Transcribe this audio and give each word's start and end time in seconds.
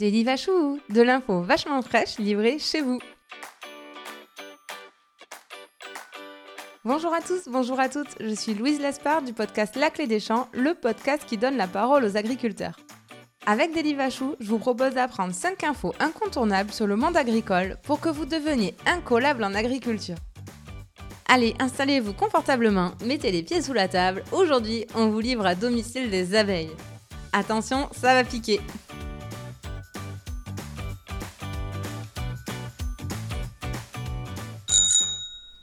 Daily 0.00 0.24
Vachou, 0.24 0.80
de 0.88 1.02
l'info 1.02 1.42
vachement 1.42 1.82
fraîche 1.82 2.16
livrée 2.18 2.58
chez 2.58 2.80
vous. 2.80 3.00
Bonjour 6.86 7.12
à 7.12 7.20
tous, 7.20 7.42
bonjour 7.48 7.78
à 7.78 7.90
toutes, 7.90 8.16
je 8.18 8.34
suis 8.34 8.54
Louise 8.54 8.80
Lespard 8.80 9.20
du 9.20 9.34
podcast 9.34 9.76
La 9.76 9.90
Clé 9.90 10.06
des 10.06 10.18
Champs, 10.18 10.48
le 10.54 10.72
podcast 10.72 11.24
qui 11.26 11.36
donne 11.36 11.58
la 11.58 11.66
parole 11.66 12.02
aux 12.06 12.16
agriculteurs. 12.16 12.80
Avec 13.44 13.74
Daily 13.74 13.92
Vachou, 13.92 14.36
je 14.40 14.48
vous 14.48 14.58
propose 14.58 14.94
d'apprendre 14.94 15.34
5 15.34 15.64
infos 15.64 15.92
incontournables 16.00 16.72
sur 16.72 16.86
le 16.86 16.96
monde 16.96 17.18
agricole 17.18 17.76
pour 17.82 18.00
que 18.00 18.08
vous 18.08 18.24
deveniez 18.24 18.74
incollable 18.86 19.44
en 19.44 19.54
agriculture. 19.54 20.16
Allez, 21.28 21.54
installez-vous 21.58 22.14
confortablement, 22.14 22.92
mettez 23.04 23.32
les 23.32 23.42
pieds 23.42 23.60
sous 23.60 23.74
la 23.74 23.86
table. 23.86 24.24
Aujourd'hui, 24.32 24.86
on 24.94 25.10
vous 25.10 25.20
livre 25.20 25.44
à 25.44 25.54
domicile 25.54 26.08
des 26.08 26.34
abeilles. 26.34 26.74
Attention, 27.34 27.90
ça 27.92 28.14
va 28.14 28.24
piquer. 28.24 28.60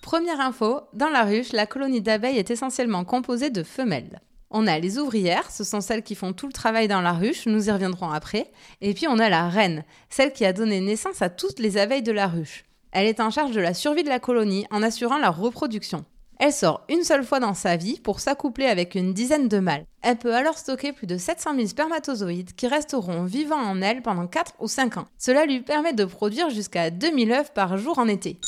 Première 0.08 0.40
info, 0.40 0.84
dans 0.94 1.10
la 1.10 1.26
ruche, 1.26 1.52
la 1.52 1.66
colonie 1.66 2.00
d'abeilles 2.00 2.38
est 2.38 2.50
essentiellement 2.50 3.04
composée 3.04 3.50
de 3.50 3.62
femelles. 3.62 4.22
On 4.50 4.66
a 4.66 4.80
les 4.80 5.00
ouvrières, 5.00 5.52
ce 5.52 5.66
sont 5.66 5.82
celles 5.82 6.02
qui 6.02 6.16
font 6.16 6.32
tout 6.32 6.48
le 6.48 6.54
travail 6.54 6.88
dans 6.88 7.02
la 7.02 7.12
ruche, 7.12 7.46
nous 7.46 7.68
y 7.68 7.72
reviendrons 7.74 8.10
après. 8.10 8.50
Et 8.80 8.94
puis 8.94 9.06
on 9.10 9.20
a 9.20 9.28
la 9.28 9.50
reine, 9.50 9.84
celle 10.10 10.32
qui 10.32 10.46
a 10.46 10.54
donné 10.54 10.80
naissance 10.80 11.22
à 11.22 11.30
toutes 11.30 11.60
les 11.60 11.78
abeilles 11.78 12.04
de 12.04 12.14
la 12.14 12.28
ruche. 12.28 12.64
Elle 12.94 13.06
est 13.06 13.20
en 13.20 13.32
charge 13.32 13.52
de 13.52 13.60
la 13.60 13.74
survie 13.74 14.04
de 14.04 14.08
la 14.08 14.22
colonie 14.22 14.66
en 14.72 14.82
assurant 14.82 15.18
leur 15.18 15.38
reproduction. 15.38 16.06
Elle 16.40 16.54
sort 16.54 16.86
une 16.88 17.04
seule 17.04 17.26
fois 17.26 17.42
dans 17.42 17.54
sa 17.54 17.76
vie 17.76 18.00
pour 18.00 18.22
s'accoupler 18.22 18.68
avec 18.68 18.96
une 18.96 19.14
dizaine 19.14 19.50
de 19.50 19.60
mâles. 19.60 19.84
Elle 20.04 20.20
peut 20.20 20.34
alors 20.34 20.58
stocker 20.58 20.94
plus 20.94 21.08
de 21.08 21.18
700 21.18 21.56
000 21.56 21.68
spermatozoïdes 21.68 22.56
qui 22.56 22.68
resteront 22.68 23.26
vivants 23.26 23.58
en 23.58 23.82
elle 23.82 24.02
pendant 24.02 24.28
4 24.28 24.54
ou 24.62 24.70
5 24.70 25.00
ans. 25.00 25.08
Cela 25.18 25.46
lui 25.46 25.60
permet 25.60 25.92
de 25.92 26.06
produire 26.06 26.50
jusqu'à 26.50 26.92
2000 26.92 27.34
œufs 27.34 27.54
par 27.54 27.78
jour 27.78 28.00
en 28.00 28.08
été. 28.08 28.40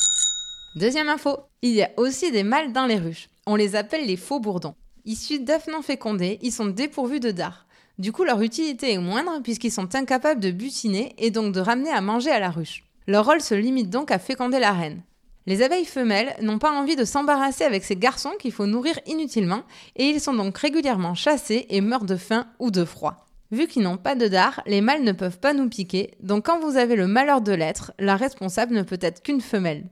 Deuxième 0.76 1.08
info, 1.08 1.36
il 1.62 1.72
y 1.72 1.82
a 1.82 1.90
aussi 1.96 2.30
des 2.30 2.44
mâles 2.44 2.72
dans 2.72 2.86
les 2.86 2.96
ruches. 2.96 3.28
On 3.44 3.56
les 3.56 3.74
appelle 3.74 4.06
les 4.06 4.16
faux 4.16 4.38
bourdons. 4.38 4.76
Issus 5.04 5.40
d'œufs 5.40 5.66
non 5.66 5.82
fécondés, 5.82 6.38
ils 6.42 6.52
sont 6.52 6.66
dépourvus 6.66 7.18
de 7.18 7.32
dard. 7.32 7.66
Du 7.98 8.12
coup, 8.12 8.22
leur 8.22 8.40
utilité 8.40 8.92
est 8.92 8.98
moindre 8.98 9.40
puisqu'ils 9.42 9.72
sont 9.72 9.96
incapables 9.96 10.40
de 10.40 10.52
butiner 10.52 11.12
et 11.18 11.32
donc 11.32 11.52
de 11.52 11.60
ramener 11.60 11.90
à 11.90 12.00
manger 12.00 12.30
à 12.30 12.38
la 12.38 12.50
ruche. 12.50 12.84
Leur 13.08 13.26
rôle 13.26 13.40
se 13.40 13.54
limite 13.54 13.90
donc 13.90 14.12
à 14.12 14.20
féconder 14.20 14.60
la 14.60 14.70
reine. 14.70 15.02
Les 15.46 15.62
abeilles 15.62 15.84
femelles 15.84 16.36
n'ont 16.40 16.60
pas 16.60 16.70
envie 16.70 16.94
de 16.94 17.04
s'embarrasser 17.04 17.64
avec 17.64 17.82
ces 17.82 17.96
garçons 17.96 18.34
qu'il 18.38 18.52
faut 18.52 18.66
nourrir 18.66 18.96
inutilement 19.06 19.64
et 19.96 20.04
ils 20.04 20.20
sont 20.20 20.34
donc 20.34 20.56
régulièrement 20.56 21.16
chassés 21.16 21.66
et 21.68 21.80
meurent 21.80 22.04
de 22.04 22.16
faim 22.16 22.46
ou 22.60 22.70
de 22.70 22.84
froid. 22.84 23.26
Vu 23.50 23.66
qu'ils 23.66 23.82
n'ont 23.82 23.96
pas 23.96 24.14
de 24.14 24.28
dard, 24.28 24.62
les 24.66 24.82
mâles 24.82 25.02
ne 25.02 25.10
peuvent 25.10 25.40
pas 25.40 25.52
nous 25.52 25.68
piquer, 25.68 26.14
donc 26.20 26.46
quand 26.46 26.60
vous 26.60 26.76
avez 26.76 26.94
le 26.94 27.08
malheur 27.08 27.40
de 27.40 27.50
l'être, 27.50 27.90
la 27.98 28.14
responsable 28.14 28.74
ne 28.74 28.82
peut 28.82 28.98
être 29.00 29.24
qu'une 29.24 29.40
femelle. 29.40 29.88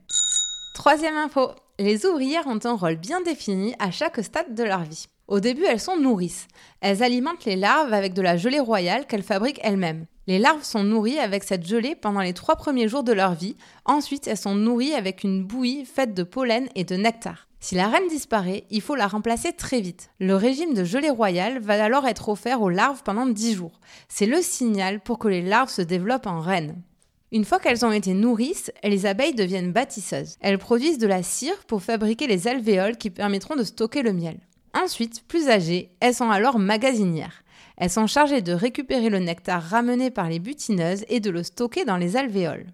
Troisième 0.79 1.17
info, 1.17 1.49
les 1.77 2.05
ouvrières 2.05 2.47
ont 2.47 2.59
un 2.63 2.71
rôle 2.71 2.95
bien 2.95 3.19
défini 3.19 3.75
à 3.79 3.91
chaque 3.91 4.23
stade 4.23 4.55
de 4.55 4.63
leur 4.63 4.83
vie. 4.83 5.07
Au 5.27 5.41
début, 5.41 5.65
elles 5.65 5.81
sont 5.81 5.97
nourrices. 5.97 6.47
Elles 6.79 7.03
alimentent 7.03 7.43
les 7.43 7.57
larves 7.57 7.93
avec 7.93 8.13
de 8.13 8.21
la 8.21 8.37
gelée 8.37 8.61
royale 8.61 9.05
qu'elles 9.05 9.21
fabriquent 9.21 9.59
elles-mêmes. 9.61 10.05
Les 10.27 10.39
larves 10.39 10.63
sont 10.63 10.85
nourries 10.85 11.19
avec 11.19 11.43
cette 11.43 11.67
gelée 11.67 11.95
pendant 11.95 12.21
les 12.21 12.31
trois 12.31 12.55
premiers 12.55 12.87
jours 12.87 13.03
de 13.03 13.11
leur 13.11 13.33
vie. 13.33 13.57
Ensuite, 13.83 14.25
elles 14.29 14.37
sont 14.37 14.55
nourries 14.55 14.93
avec 14.93 15.25
une 15.25 15.43
bouillie 15.43 15.83
faite 15.83 16.13
de 16.13 16.23
pollen 16.23 16.69
et 16.75 16.85
de 16.85 16.95
nectar. 16.95 17.49
Si 17.59 17.75
la 17.75 17.89
reine 17.89 18.07
disparaît, 18.07 18.63
il 18.69 18.79
faut 18.79 18.95
la 18.95 19.07
remplacer 19.07 19.51
très 19.51 19.81
vite. 19.81 20.11
Le 20.21 20.37
régime 20.37 20.73
de 20.73 20.85
gelée 20.85 21.09
royale 21.09 21.59
va 21.59 21.83
alors 21.83 22.07
être 22.07 22.29
offert 22.29 22.61
aux 22.61 22.69
larves 22.69 23.03
pendant 23.03 23.25
10 23.25 23.53
jours. 23.53 23.81
C'est 24.07 24.27
le 24.27 24.41
signal 24.41 25.01
pour 25.01 25.19
que 25.19 25.27
les 25.27 25.41
larves 25.41 25.71
se 25.71 25.81
développent 25.81 26.27
en 26.27 26.39
reine. 26.39 26.81
Une 27.31 27.45
fois 27.45 27.59
qu'elles 27.59 27.85
ont 27.85 27.91
été 27.91 28.15
nourries, 28.15 28.55
les 28.83 29.05
abeilles 29.05 29.35
deviennent 29.35 29.71
bâtisseuses. 29.71 30.37
Elles 30.41 30.57
produisent 30.57 30.97
de 30.97 31.05
la 31.05 31.21
cire 31.21 31.63
pour 31.67 31.83
fabriquer 31.83 32.25
les 32.25 32.47
alvéoles 32.47 32.97
qui 32.97 33.11
permettront 33.11 33.55
de 33.55 33.63
stocker 33.63 34.01
le 34.01 34.13
miel. 34.13 34.39
Ensuite, 34.73 35.23
plus 35.27 35.47
âgées, 35.47 35.91
elles 35.99 36.15
sont 36.15 36.31
alors 36.31 36.57
magasinières. 36.57 37.43
Elles 37.77 37.91
sont 37.91 38.07
chargées 38.07 38.41
de 38.41 38.53
récupérer 38.53 39.09
le 39.09 39.19
nectar 39.19 39.61
ramené 39.61 40.09
par 40.09 40.27
les 40.27 40.39
butineuses 40.39 41.05
et 41.07 41.19
de 41.19 41.29
le 41.29 41.43
stocker 41.43 41.85
dans 41.85 41.97
les 41.97 42.17
alvéoles. 42.17 42.65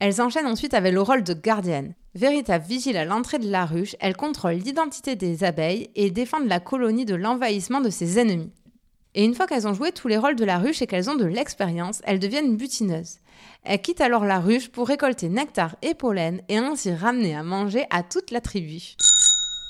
Elles 0.00 0.20
enchaînent 0.20 0.46
ensuite 0.46 0.74
avec 0.74 0.92
le 0.92 1.02
rôle 1.02 1.22
de 1.22 1.34
gardienne. 1.34 1.94
Véritable 2.16 2.64
vigile 2.64 2.96
à 2.96 3.04
l'entrée 3.04 3.38
de 3.38 3.50
la 3.50 3.64
ruche, 3.64 3.94
elles 4.00 4.16
contrôlent 4.16 4.54
l'identité 4.54 5.14
des 5.14 5.44
abeilles 5.44 5.90
et 5.94 6.10
défendent 6.10 6.48
la 6.48 6.58
colonie 6.58 7.04
de 7.04 7.14
l'envahissement 7.14 7.80
de 7.80 7.90
ses 7.90 8.18
ennemis. 8.18 8.50
Et 9.14 9.24
une 9.24 9.34
fois 9.34 9.46
qu'elles 9.46 9.66
ont 9.66 9.74
joué 9.74 9.92
tous 9.92 10.08
les 10.08 10.16
rôles 10.16 10.36
de 10.36 10.44
la 10.44 10.58
ruche 10.58 10.82
et 10.82 10.86
qu'elles 10.86 11.10
ont 11.10 11.16
de 11.16 11.24
l'expérience, 11.24 12.00
elles 12.04 12.20
deviennent 12.20 12.56
butineuses. 12.56 13.18
Elles 13.64 13.80
quittent 13.80 14.00
alors 14.00 14.24
la 14.24 14.40
ruche 14.40 14.70
pour 14.70 14.88
récolter 14.88 15.28
nectar 15.28 15.76
et 15.82 15.94
pollen 15.94 16.42
et 16.48 16.58
ainsi 16.58 16.92
ramener 16.92 17.34
à 17.34 17.42
manger 17.42 17.84
à 17.90 18.02
toute 18.02 18.30
la 18.30 18.40
tribu. 18.40 18.96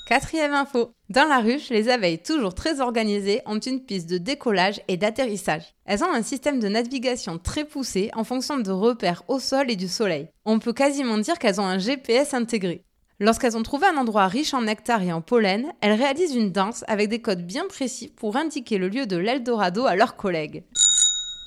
Quatrième 0.07 0.53
info. 0.53 0.91
Dans 1.09 1.27
la 1.27 1.39
ruche, 1.39 1.69
les 1.69 1.87
abeilles, 1.87 2.21
toujours 2.21 2.53
très 2.53 2.81
organisées, 2.81 3.41
ont 3.45 3.59
une 3.59 3.81
piste 3.81 4.09
de 4.09 4.17
décollage 4.17 4.81
et 4.89 4.97
d'atterrissage. 4.97 5.63
Elles 5.85 6.03
ont 6.03 6.13
un 6.13 6.21
système 6.21 6.59
de 6.59 6.67
navigation 6.67 7.37
très 7.37 7.63
poussé 7.63 8.11
en 8.13 8.25
fonction 8.25 8.57
de 8.57 8.71
repères 8.71 9.23
au 9.29 9.39
sol 9.39 9.71
et 9.71 9.77
du 9.77 9.87
soleil. 9.87 10.27
On 10.43 10.59
peut 10.59 10.73
quasiment 10.73 11.17
dire 11.17 11.39
qu'elles 11.39 11.61
ont 11.61 11.65
un 11.65 11.79
GPS 11.79 12.33
intégré. 12.33 12.83
Lorsqu'elles 13.21 13.55
ont 13.55 13.61
trouvé 13.61 13.85
un 13.85 13.97
endroit 13.97 14.25
riche 14.25 14.55
en 14.55 14.63
nectar 14.63 15.03
et 15.03 15.13
en 15.13 15.21
pollen, 15.21 15.71
elles 15.81 15.93
réalisent 15.93 16.33
une 16.33 16.51
danse 16.51 16.83
avec 16.87 17.07
des 17.07 17.21
codes 17.21 17.45
bien 17.45 17.67
précis 17.67 18.07
pour 18.07 18.35
indiquer 18.35 18.79
le 18.79 18.89
lieu 18.89 19.05
de 19.05 19.15
l'Eldorado 19.15 19.85
à 19.85 19.95
leurs 19.95 20.15
collègues. 20.15 20.63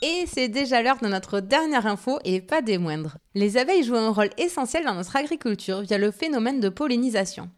Et 0.00 0.24
c'est 0.32 0.46
déjà 0.46 0.82
l'heure 0.82 1.00
de 1.02 1.08
notre 1.08 1.40
dernière 1.40 1.88
info 1.88 2.20
et 2.24 2.40
pas 2.40 2.62
des 2.62 2.78
moindres. 2.78 3.18
Les 3.34 3.56
abeilles 3.56 3.82
jouent 3.82 3.96
un 3.96 4.12
rôle 4.12 4.30
essentiel 4.38 4.84
dans 4.84 4.94
notre 4.94 5.16
agriculture 5.16 5.80
via 5.80 5.98
le 5.98 6.12
phénomène 6.12 6.60
de 6.60 6.68
pollinisation. 6.68 7.50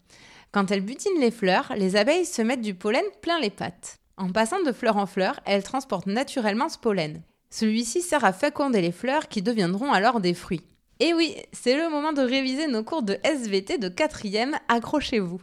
Quand 0.50 0.70
elles 0.70 0.80
butinent 0.80 1.20
les 1.20 1.30
fleurs, 1.30 1.74
les 1.76 1.96
abeilles 1.96 2.24
se 2.24 2.40
mettent 2.40 2.62
du 2.62 2.72
pollen 2.72 3.04
plein 3.20 3.38
les 3.38 3.50
pattes. 3.50 3.98
En 4.16 4.32
passant 4.32 4.62
de 4.62 4.72
fleur 4.72 4.96
en 4.96 5.04
fleur, 5.04 5.40
elles 5.44 5.62
transportent 5.62 6.06
naturellement 6.06 6.70
ce 6.70 6.78
pollen. 6.78 7.20
Celui-ci 7.50 8.00
sert 8.00 8.24
à 8.24 8.32
féconder 8.32 8.80
les 8.80 8.92
fleurs 8.92 9.28
qui 9.28 9.42
deviendront 9.42 9.92
alors 9.92 10.20
des 10.20 10.32
fruits. 10.32 10.64
Et 10.98 11.12
oui, 11.12 11.36
c'est 11.52 11.76
le 11.76 11.90
moment 11.90 12.12
de 12.12 12.22
réviser 12.22 12.68
nos 12.68 12.82
cours 12.82 13.02
de 13.02 13.18
SVT 13.22 13.78
de 13.78 13.88
4e, 13.88 14.54
accrochez-vous. 14.68 15.40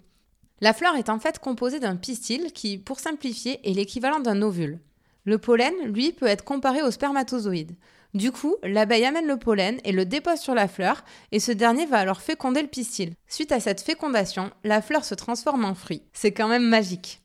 La 0.61 0.73
fleur 0.73 0.95
est 0.95 1.09
en 1.09 1.19
fait 1.19 1.39
composée 1.39 1.79
d'un 1.79 1.95
pistil 1.95 2.51
qui, 2.53 2.77
pour 2.77 2.99
simplifier, 2.99 3.59
est 3.69 3.73
l'équivalent 3.73 4.19
d'un 4.19 4.41
ovule. 4.41 4.79
Le 5.25 5.37
pollen, 5.37 5.73
lui, 5.85 6.11
peut 6.11 6.25
être 6.25 6.43
comparé 6.43 6.81
au 6.81 6.89
spermatozoïde. 6.89 7.75
Du 8.13 8.31
coup, 8.31 8.55
l'abeille 8.63 9.05
amène 9.05 9.27
le 9.27 9.37
pollen 9.37 9.79
et 9.83 9.91
le 9.91 10.05
dépose 10.05 10.39
sur 10.39 10.53
la 10.53 10.67
fleur, 10.67 11.03
et 11.31 11.39
ce 11.39 11.51
dernier 11.51 11.85
va 11.85 11.97
alors 11.97 12.21
féconder 12.21 12.61
le 12.61 12.67
pistil. 12.67 13.13
Suite 13.27 13.51
à 13.51 13.59
cette 13.59 13.81
fécondation, 13.81 14.51
la 14.63 14.81
fleur 14.81 15.03
se 15.03 15.15
transforme 15.15 15.65
en 15.65 15.75
fruit. 15.75 16.03
C'est 16.13 16.31
quand 16.31 16.47
même 16.47 16.67
magique. 16.67 17.21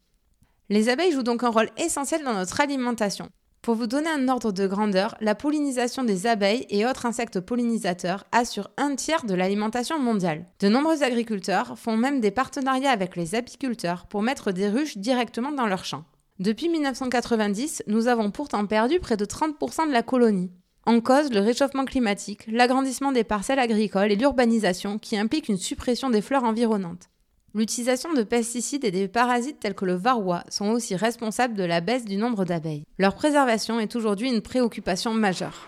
Les 0.70 0.88
abeilles 0.88 1.12
jouent 1.12 1.22
donc 1.22 1.44
un 1.44 1.50
rôle 1.50 1.70
essentiel 1.76 2.24
dans 2.24 2.34
notre 2.34 2.60
alimentation. 2.60 3.30
Pour 3.62 3.74
vous 3.74 3.86
donner 3.86 4.08
un 4.08 4.28
ordre 4.28 4.52
de 4.52 4.66
grandeur, 4.66 5.14
la 5.20 5.34
pollinisation 5.34 6.04
des 6.04 6.26
abeilles 6.26 6.66
et 6.70 6.86
autres 6.86 7.06
insectes 7.06 7.40
pollinisateurs 7.40 8.24
assure 8.32 8.70
un 8.76 8.94
tiers 8.94 9.24
de 9.24 9.34
l'alimentation 9.34 9.98
mondiale. 9.98 10.46
De 10.60 10.68
nombreux 10.68 11.02
agriculteurs 11.02 11.78
font 11.78 11.96
même 11.96 12.20
des 12.20 12.30
partenariats 12.30 12.92
avec 12.92 13.16
les 13.16 13.34
apiculteurs 13.34 14.06
pour 14.06 14.22
mettre 14.22 14.52
des 14.52 14.68
ruches 14.68 14.96
directement 14.96 15.52
dans 15.52 15.66
leurs 15.66 15.84
champs. 15.84 16.04
Depuis 16.38 16.68
1990, 16.68 17.82
nous 17.88 18.06
avons 18.06 18.30
pourtant 18.30 18.64
perdu 18.64 19.00
près 19.00 19.16
de 19.16 19.24
30% 19.24 19.88
de 19.88 19.92
la 19.92 20.02
colonie. 20.02 20.52
En 20.86 21.00
cause, 21.00 21.30
le 21.30 21.40
réchauffement 21.40 21.84
climatique, 21.84 22.46
l'agrandissement 22.46 23.12
des 23.12 23.24
parcelles 23.24 23.58
agricoles 23.58 24.12
et 24.12 24.16
l'urbanisation 24.16 24.98
qui 24.98 25.18
implique 25.18 25.48
une 25.48 25.58
suppression 25.58 26.08
des 26.08 26.22
fleurs 26.22 26.44
environnantes. 26.44 27.10
L'utilisation 27.54 28.12
de 28.12 28.22
pesticides 28.22 28.84
et 28.84 28.90
des 28.90 29.08
parasites 29.08 29.58
tels 29.58 29.74
que 29.74 29.86
le 29.86 29.94
varroa 29.94 30.44
sont 30.50 30.68
aussi 30.68 30.94
responsables 30.94 31.54
de 31.54 31.64
la 31.64 31.80
baisse 31.80 32.04
du 32.04 32.18
nombre 32.18 32.44
d'abeilles. 32.44 32.84
Leur 32.98 33.14
préservation 33.14 33.80
est 33.80 33.96
aujourd'hui 33.96 34.28
une 34.28 34.42
préoccupation 34.42 35.14
majeure. 35.14 35.66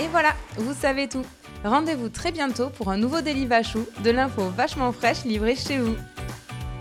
Et 0.00 0.08
voilà, 0.08 0.34
vous 0.56 0.74
savez 0.74 1.08
tout. 1.08 1.24
Rendez-vous 1.64 2.08
très 2.08 2.32
bientôt 2.32 2.68
pour 2.70 2.90
un 2.90 2.96
nouveau 2.96 3.20
délit 3.20 3.46
Vachou, 3.46 3.86
de 4.02 4.10
l'info 4.10 4.42
vachement 4.56 4.92
fraîche 4.92 5.24
livrée 5.24 5.56
chez 5.56 5.78
vous. 5.78 5.96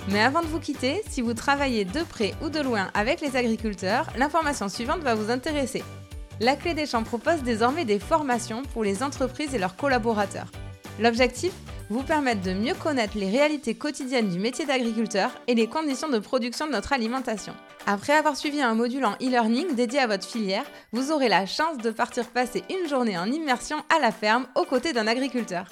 Mais 0.10 0.22
avant 0.22 0.42
de 0.42 0.48
vous 0.48 0.60
quitter, 0.60 1.02
si 1.10 1.22
vous 1.22 1.34
travaillez 1.34 1.86
de 1.86 2.02
près 2.02 2.34
ou 2.42 2.50
de 2.50 2.60
loin 2.60 2.90
avec 2.96 3.22
les 3.22 3.36
agriculteurs, 3.36 4.08
l'information 4.18 4.68
suivante 4.68 5.02
va 5.02 5.14
vous 5.16 5.30
intéresser. 5.30 5.84
La 6.40 6.56
Clé 6.56 6.74
des 6.74 6.86
Champs 6.86 7.04
propose 7.04 7.44
désormais 7.44 7.86
des 7.86 8.00
formations 8.00 8.64
pour 8.74 8.84
les 8.84 9.04
entreprises 9.04 9.54
et 9.54 9.60
leurs 9.60 9.76
collaborateurs. 9.76 10.52
L'objectif? 11.00 11.52
Vous 11.90 12.04
permettre 12.04 12.42
de 12.42 12.54
mieux 12.54 12.74
connaître 12.74 13.18
les 13.18 13.30
réalités 13.30 13.76
quotidiennes 13.76 14.30
du 14.30 14.40
métier 14.40 14.66
d'agriculteur 14.66 15.32
et 15.48 15.56
les 15.56 15.68
conditions 15.68 16.10
de 16.10 16.20
production 16.20 16.68
de 16.68 16.72
notre 16.72 16.94
alimentation. 16.94 17.54
Après 17.86 18.14
avoir 18.14 18.36
suivi 18.36 18.62
un 18.62 18.74
module 18.76 19.06
en 19.06 19.14
e-learning 19.14 19.76
dédié 19.76 20.00
à 20.00 20.08
votre 20.08 20.28
filière, 20.28 20.66
vous 20.92 21.12
aurez 21.12 21.30
la 21.30 21.46
chance 21.46 21.78
de 21.78 21.92
partir 21.92 22.28
passer 22.28 22.64
une 22.70 22.90
journée 22.90 23.18
en 23.18 23.32
immersion 23.32 23.78
à 23.96 24.00
la 24.00 24.12
ferme 24.12 24.48
aux 24.56 24.66
côtés 24.66 24.92
d'un 24.94 25.08
agriculteur. 25.08 25.68